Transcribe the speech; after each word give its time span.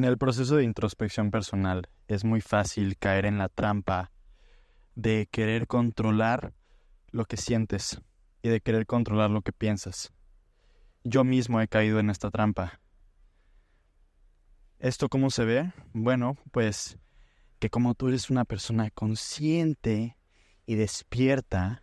En 0.00 0.04
el 0.04 0.16
proceso 0.16 0.56
de 0.56 0.64
introspección 0.64 1.30
personal 1.30 1.90
es 2.08 2.24
muy 2.24 2.40
fácil 2.40 2.96
caer 2.96 3.26
en 3.26 3.36
la 3.36 3.50
trampa 3.50 4.10
de 4.94 5.28
querer 5.30 5.66
controlar 5.66 6.54
lo 7.10 7.26
que 7.26 7.36
sientes 7.36 8.00
y 8.40 8.48
de 8.48 8.62
querer 8.62 8.86
controlar 8.86 9.28
lo 9.28 9.42
que 9.42 9.52
piensas. 9.52 10.10
Yo 11.04 11.22
mismo 11.22 11.60
he 11.60 11.68
caído 11.68 12.00
en 12.00 12.08
esta 12.08 12.30
trampa. 12.30 12.80
¿Esto 14.78 15.10
cómo 15.10 15.28
se 15.28 15.44
ve? 15.44 15.70
Bueno, 15.92 16.38
pues 16.50 16.96
que 17.58 17.68
como 17.68 17.92
tú 17.94 18.08
eres 18.08 18.30
una 18.30 18.46
persona 18.46 18.90
consciente 18.90 20.16
y 20.64 20.76
despierta, 20.76 21.82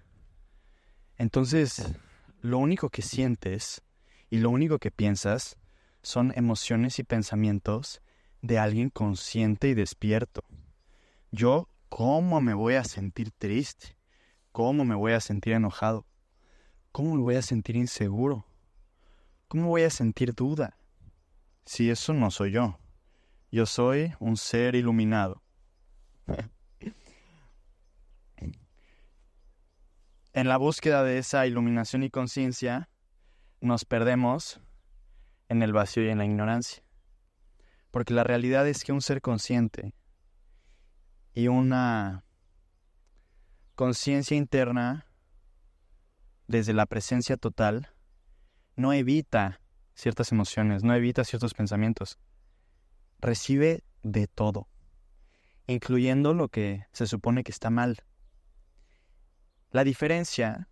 entonces 1.17 1.93
lo 2.41 2.57
único 2.57 2.89
que 2.89 3.03
sientes 3.03 3.83
y 4.31 4.39
lo 4.39 4.49
único 4.49 4.79
que 4.79 4.89
piensas 4.89 5.59
son 6.01 6.33
emociones 6.35 6.97
y 6.97 7.03
pensamientos 7.03 8.01
de 8.41 8.59
alguien 8.59 8.89
consciente 8.89 9.69
y 9.69 9.73
despierto. 9.73 10.43
Yo, 11.31 11.69
¿cómo 11.89 12.41
me 12.41 12.53
voy 12.53 12.75
a 12.75 12.83
sentir 12.83 13.31
triste? 13.31 13.97
¿Cómo 14.51 14.85
me 14.85 14.95
voy 14.95 15.13
a 15.13 15.19
sentir 15.19 15.53
enojado? 15.53 16.05
¿Cómo 16.91 17.15
me 17.15 17.21
voy 17.21 17.35
a 17.35 17.41
sentir 17.41 17.75
inseguro? 17.75 18.45
¿Cómo 19.47 19.67
voy 19.67 19.83
a 19.83 19.89
sentir 19.89 20.33
duda? 20.33 20.77
Si 21.65 21.89
eso 21.89 22.13
no 22.13 22.31
soy 22.31 22.51
yo. 22.51 22.79
Yo 23.51 23.65
soy 23.65 24.13
un 24.19 24.37
ser 24.37 24.75
iluminado. 24.75 25.41
en 30.37 30.47
la 30.47 30.57
búsqueda 30.57 31.03
de 31.03 31.17
esa 31.17 31.47
iluminación 31.47 32.03
y 32.03 32.11
conciencia, 32.11 32.89
nos 33.59 33.85
perdemos 33.85 34.61
en 35.49 35.63
el 35.63 35.73
vacío 35.73 36.05
y 36.05 36.09
en 36.09 36.19
la 36.19 36.25
ignorancia. 36.25 36.83
Porque 37.91 38.13
la 38.13 38.23
realidad 38.23 38.67
es 38.67 38.83
que 38.83 38.91
un 38.91 39.01
ser 39.01 39.21
consciente 39.21 39.93
y 41.33 41.47
una 41.47 42.25
conciencia 43.75 44.35
interna 44.35 45.05
desde 46.47 46.73
la 46.73 46.85
presencia 46.85 47.37
total 47.37 47.93
no 48.75 48.93
evita 48.93 49.61
ciertas 49.93 50.31
emociones, 50.31 50.83
no 50.83 50.93
evita 50.93 51.23
ciertos 51.23 51.53
pensamientos. 51.53 52.17
Recibe 53.19 53.83
de 54.03 54.27
todo, 54.27 54.67
incluyendo 55.65 56.33
lo 56.33 56.49
que 56.49 56.85
se 56.91 57.07
supone 57.07 57.43
que 57.43 57.51
está 57.51 57.69
mal. 57.69 58.03
La 59.71 59.83
diferencia 59.83 60.69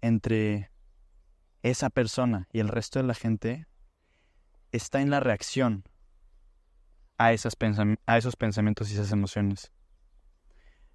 entre 0.00 0.70
esa 1.62 1.90
persona 1.90 2.48
y 2.52 2.60
el 2.60 2.68
resto 2.68 2.98
de 2.98 3.06
la 3.06 3.14
gente 3.14 3.66
está 4.72 5.00
en 5.00 5.10
la 5.10 5.20
reacción 5.20 5.84
a, 7.20 7.26
a 7.26 7.32
esos 8.16 8.36
pensamientos 8.36 8.90
y 8.90 8.94
esas 8.94 9.12
emociones. 9.12 9.70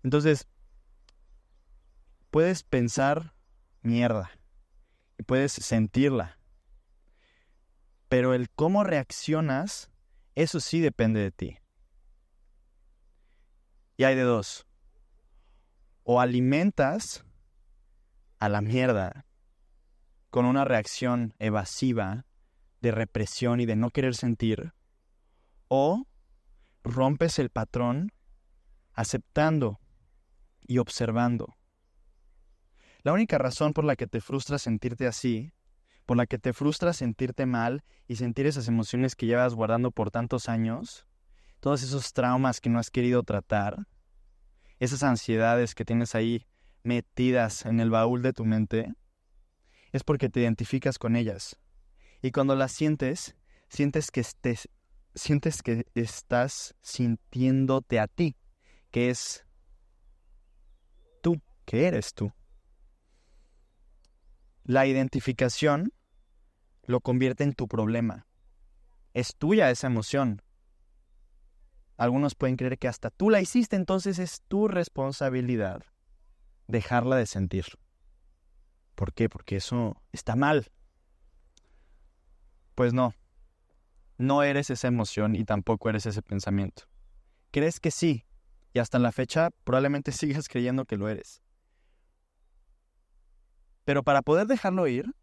Entonces, 0.02 0.48
puedes 2.31 2.64
pensar 2.64 3.36
mierda 3.84 4.31
y 5.20 5.23
puedes 5.23 5.52
sentirla, 5.52 6.40
pero 8.09 8.34
el 8.34 8.50
cómo 8.50 8.84
reaccionas, 8.84 9.92
eso 10.34 10.59
sí 10.59 10.81
depende 10.81 11.20
de 11.20 11.31
ti. 11.31 11.59
Y 13.98 14.03
hay 14.03 14.16
de 14.16 14.23
dos. 14.23 14.66
O 16.03 16.20
alimentas 16.20 17.23
a 18.40 18.50
la 18.50 18.62
mierda 18.62 19.26
con 20.31 20.46
una 20.46 20.66
reacción 20.66 21.36
evasiva 21.38 22.26
de 22.81 22.92
represión 22.92 23.59
y 23.59 23.66
de 23.66 23.76
no 23.76 23.90
querer 23.92 24.16
sentir, 24.16 24.73
o 25.68 26.06
rompes 26.86 27.39
el 27.39 27.50
patrón 27.50 28.14
aceptando 28.94 29.80
y 30.68 30.78
observando. 30.78 31.56
La 33.01 33.12
única 33.12 33.38
razón 33.38 33.73
por 33.73 33.84
la 33.84 33.96
que 33.96 34.07
te 34.07 34.22
frustra 34.22 34.57
sentirte 34.57 35.07
así, 35.07 35.51
por 36.06 36.16
la 36.16 36.28
que 36.28 36.38
te 36.38 36.53
frustra 36.53 36.94
sentirte 36.94 37.45
mal 37.45 37.84
y 38.07 38.16
sentir 38.16 38.45
esas 38.45 38.68
emociones 38.68 39.16
que 39.16 39.25
llevas 39.25 39.56
guardando 39.56 39.91
por 39.91 40.12
tantos 40.12 40.47
años, 40.47 41.06
todos 41.59 41.84
esos 41.84 42.13
traumas 42.13 42.62
que 42.62 42.69
no 42.69 42.79
has 42.79 42.91
querido 42.91 43.24
tratar, 43.24 43.88
esas 44.79 45.03
ansiedades 45.03 45.74
que 45.74 45.85
tienes 45.85 46.13
ahí 46.13 46.45
metidas 46.84 47.66
en 47.66 47.79
el 47.79 47.90
baúl 47.90 48.22
de 48.22 48.34
tu 48.34 48.45
mente, 48.45 48.94
es 49.91 50.03
porque 50.03 50.29
te 50.29 50.41
identificas 50.41 51.00
con 51.00 51.16
ellas. 51.16 51.57
Y 52.22 52.31
cuando 52.31 52.56
las 52.56 52.72
sientes, 52.72 53.35
sientes 53.69 54.12
que 54.12 54.22
estés, 54.22 54.69
sientes 55.16 55.64
que 55.64 55.88
estás 55.96 56.76
sintiéndote 56.81 58.00
a 58.00 58.08
ti, 58.08 58.36
que 58.92 59.09
es 59.09 59.46
tú, 61.22 61.42
que 61.66 61.88
eres 61.88 62.14
tú. 62.14 62.31
La 64.64 64.86
identificación 64.86 65.94
lo 66.84 67.00
convierte 67.00 67.44
en 67.44 67.54
tu 67.54 67.68
problema. 67.68 68.28
Es 69.14 69.36
tuya 69.36 69.72
esa 69.72 69.88
emoción. 69.88 70.42
Algunos 71.98 72.36
pueden 72.36 72.58
creer 72.58 72.78
que 72.78 72.90
hasta 72.90 73.09
tú 73.09 73.30
la 73.30 73.42
hiciste, 73.42 73.75
entonces 73.75 74.20
es 74.20 74.42
tu 74.48 74.68
responsabilidad 74.68 75.84
dejarla 76.68 77.16
de 77.16 77.25
sentir. 77.25 77.66
¿Por 78.96 79.14
qué? 79.14 79.30
Porque 79.30 79.58
eso 79.58 80.02
está 80.12 80.36
mal. 80.36 80.72
Pues 82.75 82.94
no. 82.94 83.14
No 84.18 84.44
eres 84.44 84.70
esa 84.70 84.88
emoción 84.88 85.36
y 85.36 85.44
tampoco 85.44 85.90
eres 85.90 86.06
ese 86.06 86.22
pensamiento. 86.22 86.84
Crees 87.52 87.80
que 87.80 87.92
sí, 87.92 88.26
y 88.74 88.80
hasta 88.80 88.98
en 88.98 89.03
la 89.03 89.12
fecha 89.12 89.52
probablemente 89.64 90.12
sigas 90.12 90.48
creyendo 90.48 90.86
que 90.86 90.98
lo 90.98 91.09
eres. 91.09 91.42
Pero 93.84 94.04
para 94.04 94.22
poder 94.22 94.48
dejarlo 94.48 94.88
ir, 94.88 95.14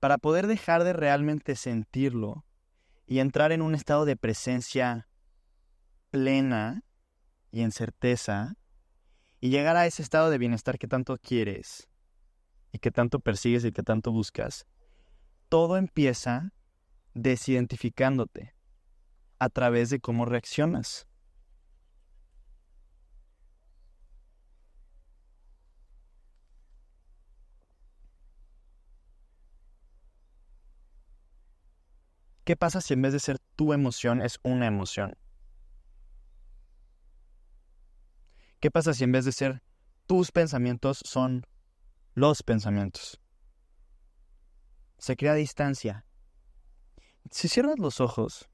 para 0.00 0.18
poder 0.18 0.46
dejar 0.46 0.84
de 0.84 0.92
realmente 0.92 1.56
sentirlo 1.56 2.44
y 3.06 3.18
entrar 3.18 3.52
en 3.52 3.62
un 3.62 3.74
estado 3.74 4.04
de 4.04 4.16
presencia 4.16 5.08
plena 6.10 6.82
y 7.50 7.62
en 7.62 7.72
certeza, 7.72 8.56
y 9.40 9.50
llegar 9.50 9.76
a 9.76 9.86
ese 9.86 10.02
estado 10.02 10.30
de 10.30 10.38
bienestar 10.38 10.78
que 10.78 10.88
tanto 10.88 11.16
quieres, 11.18 11.88
y 12.72 12.78
que 12.78 12.90
tanto 12.90 13.20
persigues 13.20 13.64
y 13.64 13.72
que 13.72 13.82
tanto 13.82 14.10
buscas, 14.12 14.66
todo 15.48 15.76
empieza 15.76 16.52
desidentificándote 17.16 18.54
a 19.38 19.48
través 19.48 19.90
de 19.90 20.00
cómo 20.00 20.24
reaccionas. 20.24 21.06
¿Qué 32.44 32.54
pasa 32.54 32.80
si 32.80 32.94
en 32.94 33.02
vez 33.02 33.12
de 33.12 33.18
ser 33.18 33.38
tu 33.56 33.72
emoción 33.72 34.22
es 34.22 34.38
una 34.44 34.66
emoción? 34.66 35.16
¿Qué 38.60 38.70
pasa 38.70 38.94
si 38.94 39.02
en 39.02 39.12
vez 39.12 39.24
de 39.24 39.32
ser 39.32 39.62
tus 40.06 40.30
pensamientos 40.30 41.02
son 41.04 41.44
los 42.14 42.42
pensamientos. 42.42 43.20
Se 44.98 45.16
crea 45.16 45.34
distancia. 45.34 46.05
Si 47.30 47.48
cierras 47.48 47.78
los 47.78 48.00
ojos 48.00 48.48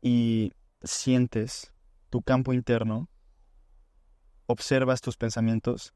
y 0.00 0.52
sientes 0.82 1.72
tu 2.08 2.22
campo 2.22 2.52
interno, 2.52 3.08
observas 4.46 5.00
tus 5.00 5.16
pensamientos 5.16 5.92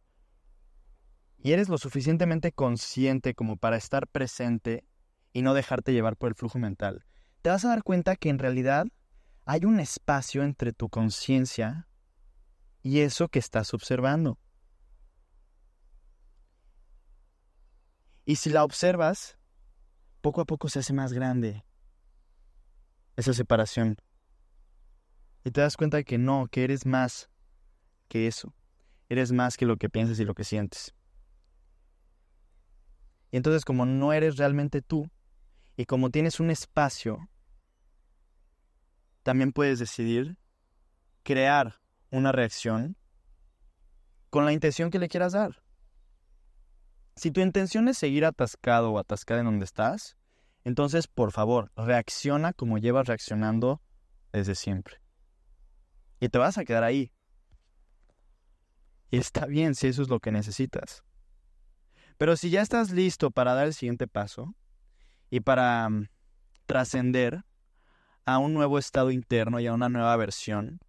y 1.38 1.52
eres 1.52 1.68
lo 1.68 1.78
suficientemente 1.78 2.52
consciente 2.52 3.34
como 3.34 3.56
para 3.56 3.76
estar 3.76 4.08
presente 4.08 4.84
y 5.32 5.42
no 5.42 5.54
dejarte 5.54 5.92
llevar 5.92 6.16
por 6.16 6.30
el 6.30 6.34
flujo 6.34 6.58
mental, 6.58 7.04
te 7.42 7.50
vas 7.50 7.64
a 7.64 7.68
dar 7.68 7.82
cuenta 7.82 8.16
que 8.16 8.28
en 8.28 8.38
realidad 8.38 8.86
hay 9.44 9.64
un 9.64 9.78
espacio 9.78 10.42
entre 10.42 10.72
tu 10.72 10.88
conciencia 10.88 11.88
y 12.82 13.00
eso 13.00 13.28
que 13.28 13.38
estás 13.38 13.72
observando. 13.72 14.38
Y 18.24 18.36
si 18.36 18.50
la 18.50 18.64
observas, 18.64 19.38
poco 20.22 20.40
a 20.40 20.44
poco 20.44 20.68
se 20.68 20.80
hace 20.80 20.92
más 20.92 21.12
grande 21.12 21.64
esa 23.16 23.32
separación. 23.32 23.96
Y 25.44 25.50
te 25.50 25.60
das 25.60 25.76
cuenta 25.76 25.98
de 25.98 26.04
que 26.04 26.18
no, 26.18 26.46
que 26.50 26.64
eres 26.64 26.86
más 26.86 27.28
que 28.08 28.26
eso. 28.26 28.54
Eres 29.08 29.32
más 29.32 29.56
que 29.56 29.66
lo 29.66 29.76
que 29.76 29.90
piensas 29.90 30.18
y 30.18 30.24
lo 30.24 30.34
que 30.34 30.44
sientes. 30.44 30.94
Y 33.30 33.36
entonces 33.36 33.64
como 33.64 33.84
no 33.84 34.12
eres 34.12 34.36
realmente 34.36 34.80
tú, 34.80 35.10
y 35.76 35.86
como 35.86 36.10
tienes 36.10 36.40
un 36.40 36.50
espacio, 36.50 37.28
también 39.22 39.52
puedes 39.52 39.78
decidir 39.78 40.38
crear 41.24 41.80
una 42.10 42.30
reacción 42.30 42.96
con 44.30 44.44
la 44.44 44.52
intención 44.52 44.90
que 44.90 44.98
le 44.98 45.08
quieras 45.08 45.32
dar. 45.32 45.62
Si 47.16 47.30
tu 47.30 47.40
intención 47.40 47.88
es 47.88 47.98
seguir 47.98 48.24
atascado 48.24 48.92
o 48.92 48.98
atascada 48.98 49.40
en 49.40 49.46
donde 49.46 49.64
estás, 49.64 50.16
entonces 50.64 51.06
por 51.06 51.30
favor 51.32 51.70
reacciona 51.76 52.52
como 52.52 52.78
llevas 52.78 53.06
reaccionando 53.06 53.82
desde 54.32 54.54
siempre. 54.54 55.00
Y 56.20 56.28
te 56.28 56.38
vas 56.38 56.58
a 56.58 56.64
quedar 56.64 56.84
ahí. 56.84 57.12
Y 59.10 59.18
está 59.18 59.46
bien 59.46 59.74
si 59.74 59.88
eso 59.88 60.02
es 60.02 60.08
lo 60.08 60.20
que 60.20 60.32
necesitas. 60.32 61.04
Pero 62.16 62.36
si 62.36 62.50
ya 62.50 62.62
estás 62.62 62.90
listo 62.90 63.30
para 63.30 63.54
dar 63.54 63.66
el 63.66 63.74
siguiente 63.74 64.06
paso 64.06 64.54
y 65.30 65.40
para 65.40 65.88
mm, 65.88 66.08
trascender 66.66 67.44
a 68.24 68.38
un 68.38 68.54
nuevo 68.54 68.78
estado 68.78 69.10
interno 69.10 69.60
y 69.60 69.66
a 69.66 69.74
una 69.74 69.88
nueva 69.88 70.16
versión, 70.16 70.80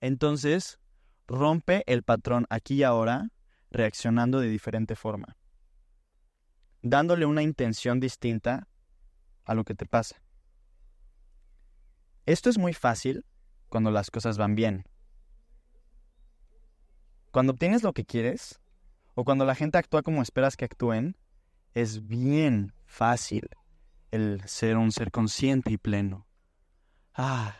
entonces 0.00 0.78
rompe 1.26 1.84
el 1.86 2.02
patrón 2.02 2.46
aquí 2.50 2.76
y 2.76 2.82
ahora 2.82 3.30
reaccionando 3.70 4.40
de 4.40 4.48
diferente 4.48 4.96
forma, 4.96 5.36
dándole 6.90 7.26
una 7.26 7.42
intención 7.42 8.00
distinta 8.00 8.68
a 9.44 9.54
lo 9.54 9.64
que 9.64 9.74
te 9.74 9.86
pasa. 9.86 10.22
Esto 12.26 12.50
es 12.50 12.58
muy 12.58 12.74
fácil 12.74 13.24
cuando 13.68 13.90
las 13.90 14.10
cosas 14.10 14.38
van 14.38 14.54
bien. 14.54 14.84
Cuando 17.32 17.52
obtienes 17.52 17.82
lo 17.82 17.92
que 17.92 18.04
quieres, 18.04 18.60
o 19.14 19.24
cuando 19.24 19.44
la 19.44 19.54
gente 19.54 19.78
actúa 19.78 20.02
como 20.02 20.22
esperas 20.22 20.56
que 20.56 20.64
actúen, 20.64 21.16
es 21.74 22.06
bien 22.06 22.72
fácil 22.84 23.48
el 24.10 24.42
ser 24.46 24.76
un 24.76 24.92
ser 24.92 25.10
consciente 25.10 25.70
y 25.70 25.78
pleno. 25.78 26.26
Ah. 27.14 27.56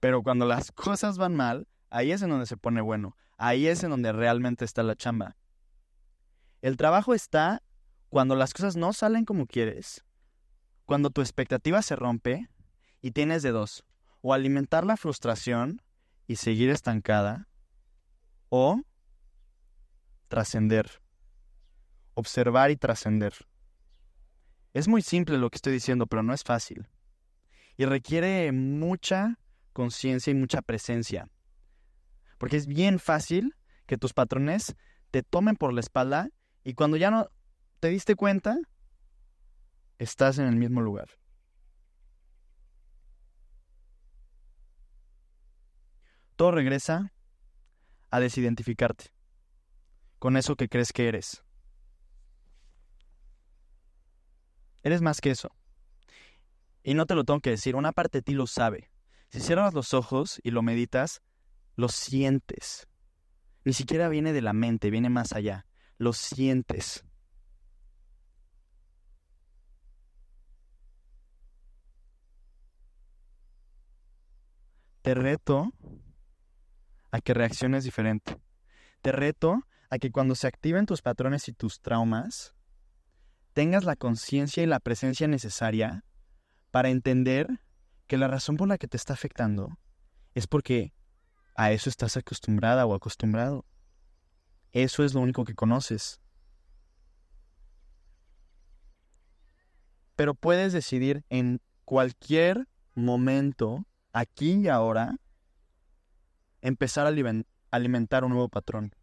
Pero 0.00 0.22
cuando 0.22 0.44
las 0.44 0.72
cosas 0.72 1.18
van 1.18 1.34
mal, 1.34 1.68
ahí 1.90 2.12
es 2.12 2.22
en 2.22 2.30
donde 2.30 2.46
se 2.46 2.56
pone 2.56 2.80
bueno. 2.80 3.16
Ahí 3.38 3.66
es 3.66 3.82
en 3.84 3.90
donde 3.90 4.12
realmente 4.12 4.64
está 4.64 4.82
la 4.82 4.96
chamba. 4.96 5.36
El 6.62 6.76
trabajo 6.76 7.14
está 7.14 7.62
cuando 8.16 8.34
las 8.34 8.54
cosas 8.54 8.76
no 8.76 8.94
salen 8.94 9.26
como 9.26 9.44
quieres, 9.44 10.02
cuando 10.86 11.10
tu 11.10 11.20
expectativa 11.20 11.82
se 11.82 11.96
rompe 11.96 12.48
y 13.02 13.10
tienes 13.10 13.42
de 13.42 13.50
dos, 13.50 13.84
o 14.22 14.32
alimentar 14.32 14.86
la 14.86 14.96
frustración 14.96 15.82
y 16.26 16.36
seguir 16.36 16.70
estancada, 16.70 17.46
o 18.48 18.80
trascender, 20.28 21.02
observar 22.14 22.70
y 22.70 22.76
trascender. 22.76 23.34
Es 24.72 24.88
muy 24.88 25.02
simple 25.02 25.36
lo 25.36 25.50
que 25.50 25.56
estoy 25.56 25.74
diciendo, 25.74 26.06
pero 26.06 26.22
no 26.22 26.32
es 26.32 26.42
fácil. 26.42 26.88
Y 27.76 27.84
requiere 27.84 28.50
mucha 28.50 29.38
conciencia 29.74 30.30
y 30.30 30.34
mucha 30.34 30.62
presencia. 30.62 31.28
Porque 32.38 32.56
es 32.56 32.66
bien 32.66 32.98
fácil 32.98 33.54
que 33.84 33.98
tus 33.98 34.14
patrones 34.14 34.74
te 35.10 35.22
tomen 35.22 35.56
por 35.56 35.74
la 35.74 35.80
espalda 35.80 36.30
y 36.64 36.72
cuando 36.72 36.96
ya 36.96 37.10
no 37.10 37.28
te 37.86 37.90
diste 37.90 38.16
cuenta, 38.16 38.58
estás 40.00 40.38
en 40.38 40.48
el 40.48 40.56
mismo 40.56 40.80
lugar. 40.80 41.08
Todo 46.34 46.50
regresa 46.50 47.12
a 48.10 48.18
desidentificarte 48.18 49.12
con 50.18 50.36
eso 50.36 50.56
que 50.56 50.68
crees 50.68 50.92
que 50.92 51.06
eres. 51.06 51.44
Eres 54.82 55.00
más 55.00 55.20
que 55.20 55.30
eso. 55.30 55.52
Y 56.82 56.94
no 56.94 57.06
te 57.06 57.14
lo 57.14 57.22
tengo 57.22 57.38
que 57.38 57.50
decir, 57.50 57.76
una 57.76 57.92
parte 57.92 58.18
de 58.18 58.22
ti 58.22 58.34
lo 58.34 58.48
sabe. 58.48 58.90
Si 59.28 59.38
cierras 59.38 59.74
los 59.74 59.94
ojos 59.94 60.40
y 60.42 60.50
lo 60.50 60.62
meditas, 60.62 61.22
lo 61.76 61.88
sientes. 61.88 62.88
Ni 63.64 63.74
siquiera 63.74 64.08
viene 64.08 64.32
de 64.32 64.42
la 64.42 64.54
mente, 64.54 64.90
viene 64.90 65.08
más 65.08 65.32
allá. 65.32 65.66
Lo 65.98 66.12
sientes. 66.12 67.04
Te 75.06 75.14
reto 75.14 75.72
a 77.12 77.20
que 77.20 77.32
reacciones 77.32 77.84
diferente. 77.84 78.40
Te 79.02 79.12
reto 79.12 79.62
a 79.88 79.98
que 79.98 80.10
cuando 80.10 80.34
se 80.34 80.48
activen 80.48 80.84
tus 80.84 81.00
patrones 81.00 81.46
y 81.46 81.52
tus 81.52 81.80
traumas, 81.80 82.56
tengas 83.52 83.84
la 83.84 83.94
conciencia 83.94 84.64
y 84.64 84.66
la 84.66 84.80
presencia 84.80 85.28
necesaria 85.28 86.04
para 86.72 86.88
entender 86.88 87.60
que 88.08 88.16
la 88.16 88.26
razón 88.26 88.56
por 88.56 88.66
la 88.66 88.78
que 88.78 88.88
te 88.88 88.96
está 88.96 89.12
afectando 89.12 89.78
es 90.34 90.48
porque 90.48 90.92
a 91.54 91.70
eso 91.70 91.88
estás 91.88 92.16
acostumbrada 92.16 92.84
o 92.84 92.92
acostumbrado. 92.92 93.64
Eso 94.72 95.04
es 95.04 95.14
lo 95.14 95.20
único 95.20 95.44
que 95.44 95.54
conoces. 95.54 96.20
Pero 100.16 100.34
puedes 100.34 100.72
decidir 100.72 101.24
en 101.28 101.60
cualquier 101.84 102.66
momento, 102.96 103.86
aquí 104.16 104.52
y 104.52 104.68
ahora, 104.68 105.16
empezar 106.62 107.06
a 107.06 107.44
alimentar 107.70 108.24
un 108.24 108.30
nuevo 108.30 108.48
patrón. 108.48 108.94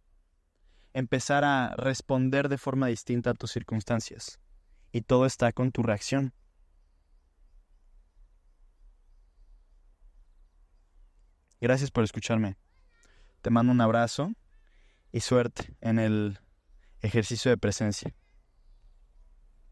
Empezar 0.91 1.43
a 1.43 1.75
responder 1.75 2.49
de 2.49 2.57
forma 2.57 2.87
distinta 2.87 3.29
a 3.29 3.33
tus 3.35 3.51
circunstancias. 3.51 4.39
Y 4.91 5.01
todo 5.01 5.27
está 5.27 5.51
con 5.51 5.71
tu 5.71 5.83
reacción. 5.83 6.33
Gracias 11.61 11.91
por 11.91 12.03
escucharme. 12.03 12.57
Te 13.41 13.51
mando 13.51 13.71
un 13.71 13.81
abrazo 13.81 14.33
y 15.11 15.19
suerte 15.19 15.75
en 15.79 15.99
el 15.99 16.39
ejercicio 17.01 17.51
de 17.51 17.57
presencia. 17.57 18.15